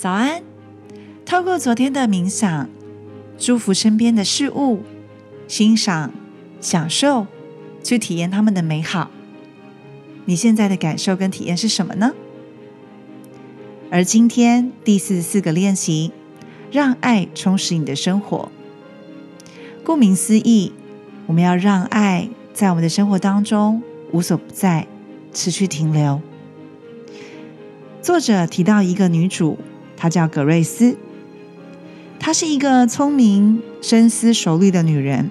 [0.00, 0.42] 早安！
[1.26, 2.70] 透过昨天的冥想，
[3.36, 4.80] 祝福身边的事物，
[5.46, 6.10] 欣赏、
[6.58, 7.26] 享受，
[7.82, 9.10] 去体验他们的美好。
[10.24, 12.14] 你现在的感受跟体验是什么呢？
[13.90, 16.12] 而今天第四十四个练习，
[16.72, 18.50] 让爱充实你的生活。
[19.84, 20.72] 顾名思义，
[21.26, 23.82] 我们要让爱在我们的生活当中
[24.12, 24.86] 无所不在，
[25.34, 26.22] 持续停留。
[28.00, 29.58] 作者提到一个女主，
[30.00, 30.96] 她叫格瑞斯。
[32.18, 35.30] 她是一个聪明、深思熟虑的女人，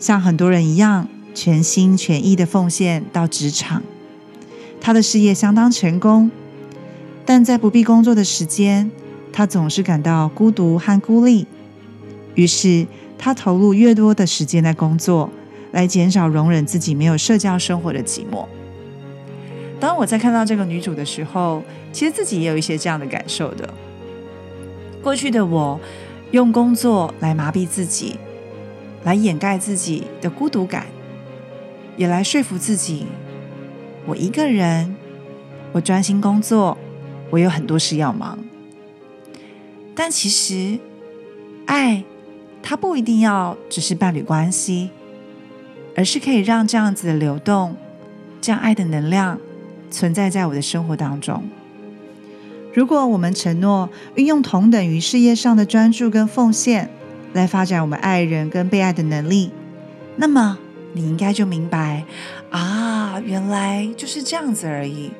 [0.00, 3.84] 像很多人一样，全心全意的奉献到职场。
[4.80, 6.28] 她的事业相当成功，
[7.24, 8.90] 但在不必工作的时间，
[9.32, 11.46] 她总是感到孤独和孤立。
[12.34, 15.30] 于是，她投入越多的时间在工作，
[15.70, 18.44] 来减少容忍自己没有社交生活的寂寞。
[19.80, 23.68] 当我在看到这个女主的时候，其实自己也有一些这样的感受的。
[25.02, 25.78] 过去的我，
[26.30, 28.16] 用工作来麻痹自己，
[29.04, 30.86] 来掩盖自己的孤独感，
[31.96, 33.06] 也来说服自己，
[34.06, 34.96] 我一个人，
[35.72, 36.78] 我专心工作，
[37.30, 38.38] 我有很多事要忙。
[39.94, 40.78] 但其实，
[41.66, 42.02] 爱
[42.62, 44.88] 它不一定要只是伴侣关系，
[45.94, 47.76] 而是可以让这样子的流动，
[48.40, 49.38] 这样爱的能量。
[49.94, 51.40] 存在在我的生活当中。
[52.72, 56.90] 如果我们承诺运用同等于事业上的专注跟奉献，
[57.32, 59.52] 来发展我们爱人跟被爱的能力，
[60.16, 60.58] 那么
[60.92, 62.04] 你应该就明白
[62.50, 65.12] 啊，原来就是这样子而已。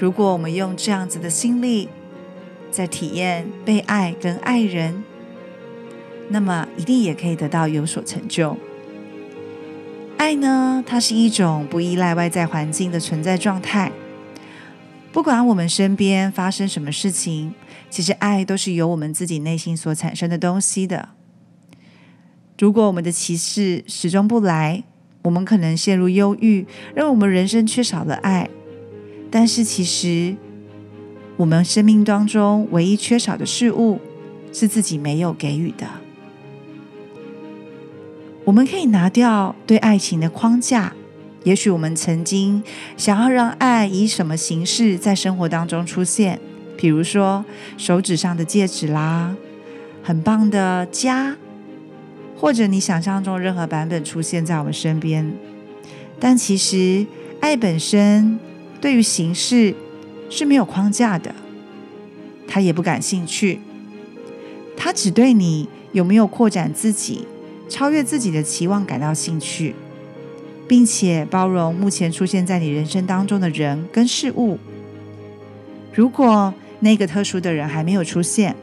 [0.00, 1.88] 如果我们用这样子的心力
[2.72, 5.04] 在体验被爱跟爱人，
[6.28, 8.56] 那么一定也可以得到有所成就。
[10.24, 13.92] 爱呢，它是一种不依赖外在环境的存在状态。
[15.12, 17.52] 不管我们身边发生什么事情，
[17.90, 21.10] 其实爱都是由我们自己内心所产生的东西的。
[22.58, 24.84] 如果我们的骑士始终不来，
[25.20, 28.48] 我们可能陷入忧郁，认为我们人生缺少了爱。
[29.30, 30.34] 但是其实，
[31.36, 34.00] 我们生命当中唯一缺少的事物，
[34.54, 35.86] 是自己没有给予的。
[38.44, 40.92] 我们可以拿掉对爱情的框架。
[41.44, 42.62] 也许我们曾经
[42.96, 46.38] 想要让爱以什么形式在生活当中出现，
[46.76, 47.44] 比如说
[47.76, 49.34] 手指上的戒指啦，
[50.02, 51.36] 很棒的家，
[52.36, 55.34] 或者你想象中任何版本出现在我们身边。
[56.18, 57.06] 但其实
[57.40, 58.38] 爱本身
[58.80, 59.74] 对于形式
[60.30, 61.34] 是没有框架的，
[62.46, 63.60] 他也不感兴趣，
[64.76, 67.26] 他只对你有没有扩展自己。
[67.68, 69.74] 超越自己的期望感到兴趣，
[70.68, 74.58] 并且包容目前出现在你人生当中的人跟事物。
[75.92, 78.54] 如果那个特殊的人还没有出现，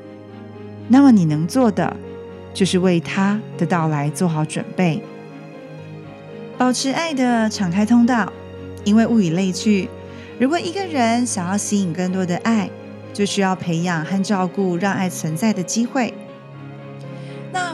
[0.90, 1.96] 那么你能做的
[2.54, 5.02] 就是为他的到来做好准备，
[6.58, 8.32] 保持爱的敞开通道。
[8.84, 9.88] 因为物以类聚，
[10.40, 12.68] 如果一个人想要吸引更多的爱，
[13.14, 16.12] 就需要培养和照顾让爱存在的机会。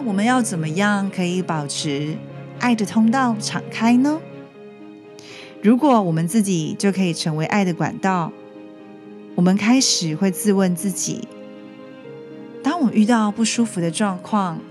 [0.07, 2.15] 我们要怎么样可以保持
[2.59, 4.21] 爱的通道敞开呢？
[5.61, 8.31] 如果我们自己就可以成为爱的管道，
[9.35, 11.27] 我们开始会自问自己：
[12.63, 14.61] 当我遇到不舒服的状况，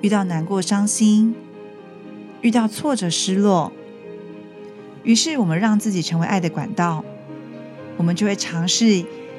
[0.00, 1.34] 遇到难过、伤心，
[2.40, 3.70] 遇到挫折、失落，
[5.02, 7.04] 于是我们让自己成为爱的管道，
[7.98, 8.86] 我们就会尝试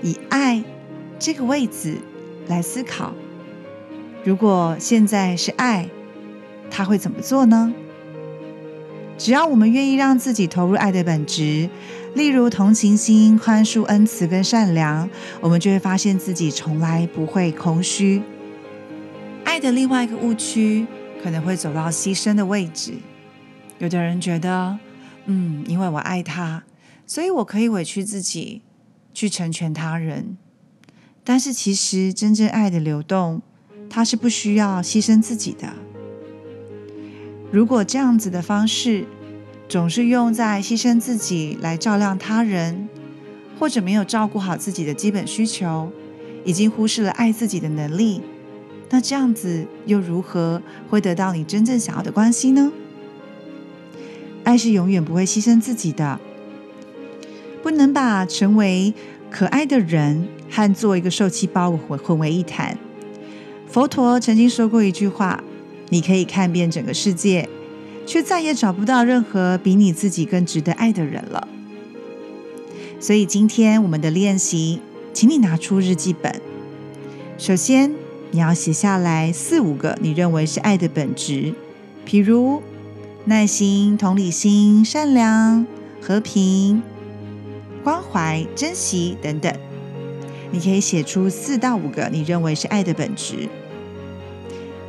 [0.03, 0.63] 以爱
[1.17, 1.97] 这个位置
[2.47, 3.11] 来思考。
[4.27, 5.88] 如果现在是爱，
[6.69, 7.73] 他会怎么做呢？
[9.17, 11.69] 只要我们愿意让自己投入爱的本质，
[12.13, 18.21] 例如同情心、宽恕、恩慈跟善良，我们就会发现自己从来不会空虚。
[19.45, 20.85] 爱的另外一个误区，
[21.23, 22.95] 可能会走到牺牲的位置。
[23.79, 24.77] 有的人觉得，
[25.27, 26.65] 嗯，因为我爱他，
[27.05, 28.61] 所以我可以委屈自己
[29.13, 30.35] 去成全他人。
[31.23, 33.41] 但是其实真正爱的流动。
[33.97, 35.67] 他是不需要牺牲自己的。
[37.51, 39.07] 如果这样子的方式
[39.67, 42.88] 总是用在牺牲自己来照亮他人，
[43.57, 45.91] 或者没有照顾好自己的基本需求，
[46.45, 48.21] 已经忽视了爱自己的能力，
[48.91, 52.71] 那这样子又如何会得到你真正想要的关系呢？
[54.44, 56.19] 爱是永远不会牺牲自己的，
[57.63, 58.94] 不能把成为
[59.31, 62.77] 可爱的人和做一个受气包混混为一谈。
[63.69, 65.44] 佛陀曾经说过一句话
[65.90, 67.48] ：“你可以看遍整个世界，
[68.06, 71.48] 却再也找不到任何比你自己更值得爱的人了。”
[73.00, 74.81] 所以今天我们的练习
[75.14, 76.42] 请你拿出日记本。
[77.38, 77.94] 首先，
[78.31, 81.54] 你要写下来四五个你认为是爱的本质，
[82.08, 82.64] 譬如
[83.25, 85.68] 耐心、同理心、善良、
[86.02, 86.81] 和平、
[87.84, 89.54] 关怀、珍惜等等。
[90.51, 93.49] 你可以写出四到五个你认为是爱的本质。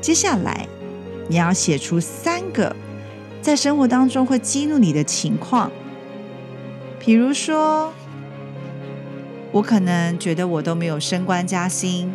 [0.01, 0.67] 接下来，
[1.29, 2.75] 你要写出三个
[3.43, 5.71] 在生活当中会激怒你的情况，
[7.01, 7.93] 比如说，
[9.51, 12.13] 我可能觉得我都没有升官加薪，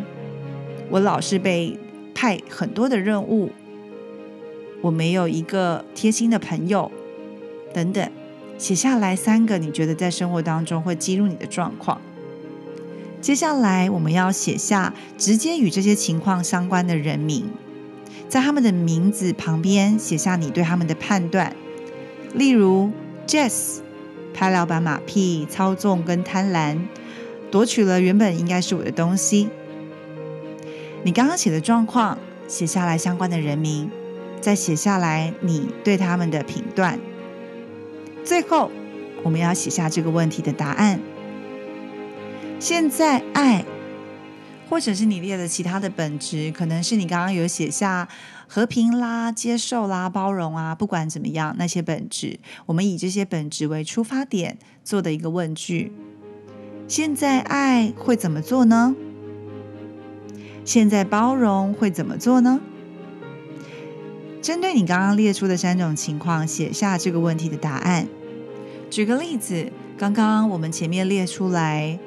[0.88, 1.78] 我老是被
[2.14, 3.52] 派很多的任务，
[4.80, 6.90] 我没有一个贴心的朋友，
[7.72, 8.10] 等等。
[8.56, 12.00] 写下来三个你觉得在生活当中会激怒你的状况。
[13.24, 17.50] 接下来，我们要写下直接与这些情况相关的人名。
[18.28, 21.56] 在他们的名字旁边写下你对他们的判断，
[22.34, 22.90] 例如
[23.26, 23.78] Jess
[24.34, 26.78] 拍老板马屁、操纵跟贪婪，
[27.50, 29.48] 夺取了原本应该是我的东西。
[31.02, 33.90] 你刚刚写的状况，写下来相关的人名，
[34.42, 37.00] 再写下来你对他们的评断。
[38.22, 38.70] 最后，
[39.22, 41.00] 我们要写下这个问题的答案。
[42.64, 43.62] 现在爱。
[44.70, 48.08] 或者是你列的其他的本质，可能是你刚刚有写下
[48.48, 55.92] 和平啦、接受啦、包容啊，不管怎么样，那些本质，我们以这些本质为出发点做的一个问句。
[56.88, 58.96] 现在爱会怎么做呢？
[60.64, 62.62] 现在包容会怎么做呢？
[64.40, 68.08] 针对你刚刚列出的三种情况，写下这个问题的答案。
[68.90, 71.98] 举个例子，刚刚我们前面列出来。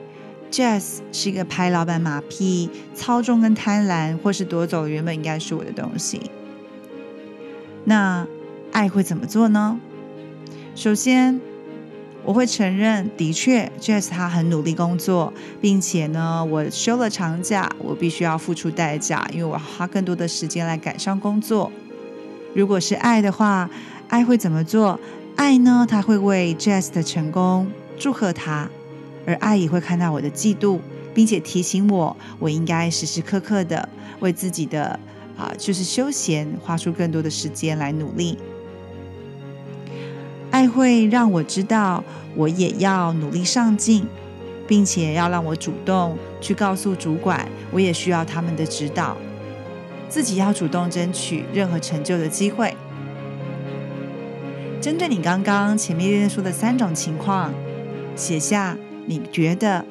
[0.51, 6.31] Jazz 是一个拍老板马屁、操纵跟贪婪，或是夺走原本应该是我的东西。
[7.85, 8.25] 那
[8.71, 9.79] 爱会怎么做呢？
[10.75, 11.39] 首先，
[12.23, 21.71] 我会承认，的确，Jazz 他很努力工作，并且呢，我休了长假，我必须要付出代价，因为我要花更多的时间来赶上工作。
[22.53, 23.69] 如果是爱的话，
[24.07, 24.99] 爱会怎么做？
[25.35, 27.67] 爱呢，他会为 Jazz 的成功
[27.97, 28.69] 祝贺他。
[29.27, 30.79] 而爱也会看到我的嫉妒，
[31.13, 33.87] 并且提醒我，我应该时时刻刻的
[34.21, 34.97] 为自己的
[35.37, 38.37] 啊，就是休闲，花出更多的时间来努力。
[40.49, 42.01] 爱会让我知道，
[42.35, 44.05] 我也要努力上进，
[44.65, 49.17] 并且要让我主动去告诉主管，我也需要他们的指导，
[50.07, 52.73] 自己要主动争取任何成就的机会。
[54.79, 57.53] 针对你刚刚前面说的三种情况，
[58.15, 58.77] 写下。
[59.09, 59.85] 你觉得，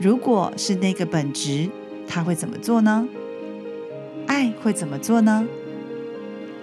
[0.00, 1.68] 如果是那个本质，
[2.08, 3.06] 他会怎么做呢？
[4.26, 5.46] 爱会怎么做呢？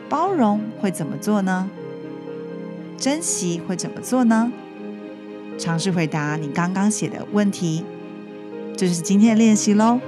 [0.10, 1.70] 包容会怎么做呢？
[2.98, 4.52] 珍惜会怎么做呢？
[5.60, 7.86] 尝试回答你刚刚写的问题，
[8.76, 10.00] 这就是今天的练习喽。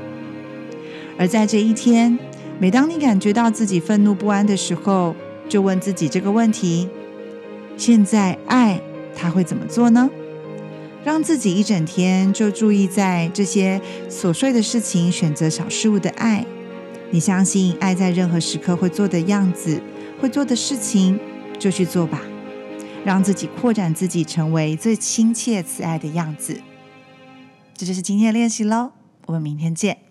[1.19, 2.17] 而在这一天，
[2.59, 5.15] 每当你感觉到自己愤怒不安的时候，
[5.47, 6.89] 就问自己这个问题：
[7.77, 8.81] 现在爱
[9.15, 10.09] 他会怎么做呢？
[11.03, 16.45] 让自己一整天就注意在这些琐碎的事情，选择小事物的爱。
[17.09, 19.81] 你相信爱在任何时刻会做的样子，
[20.19, 21.19] 会做的事情，
[21.59, 22.21] 就去做吧。
[23.03, 26.61] 让自己扩展自己，成为最亲切慈爱的样子。
[27.75, 28.91] 这就是今天的练习喽。
[29.25, 30.10] 我们明天见。